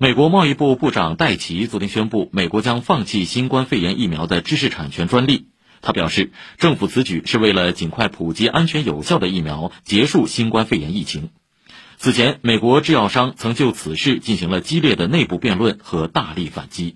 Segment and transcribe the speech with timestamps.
[0.00, 5.48] 美国贸易部部长戴奇昨天宣布美国将放弃新冠肺炎疫苗的知识产权专利。
[5.82, 11.30] 他表示政府此举是为了尽快普及安全有效的疫苗结束新冠肺炎疫情。
[11.96, 16.94] 此前美国制药商曾就此事进行了激烈的内部辩论和大力反击。